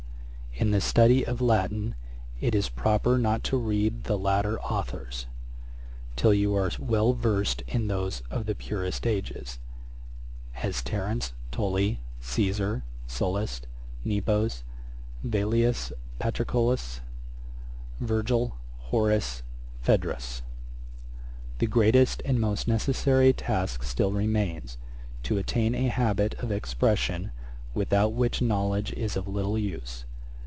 'In 0.53 0.69
the 0.71 0.81
study 0.81 1.25
of 1.25 1.41
Latin, 1.41 1.95
it 2.39 2.53
is 2.53 2.69
proper 2.69 3.17
not 3.17 3.41
to 3.45 3.57
read 3.57 4.03
the 4.03 4.17
latter 4.17 4.59
authours, 4.59 5.25
till 6.15 6.35
you 6.35 6.53
are 6.55 6.69
well 6.77 7.13
versed 7.13 7.63
in 7.67 7.87
those 7.87 8.21
of 8.29 8.45
the 8.45 8.53
purest 8.53 9.07
ages; 9.07 9.57
as 10.57 10.83
Terence, 10.83 11.33
Tully, 11.51 11.99
Cæsar, 12.21 12.83
Sallust, 13.07 13.65
Nepos, 14.03 14.63
Velleius 15.25 15.91
Paterculus, 16.19 16.99
Virgil, 17.99 18.55
Horace, 18.91 19.41
Phædrus. 19.83 20.41
'The 21.57 21.67
greatest 21.67 22.21
and 22.23 22.39
most 22.39 22.67
necessary 22.67 23.33
task 23.33 23.81
still 23.83 24.11
remains, 24.11 24.77
to 25.23 25.39
attain 25.39 25.73
a 25.73 25.87
habit 25.87 26.35
of 26.35 26.51
expression, 26.51 27.31
without 27.73 28.13
which 28.13 28.43
knowledge 28.43 28.91
is 28.93 29.15
of 29.15 29.27
little 29.29 29.57
use. 29.57 30.05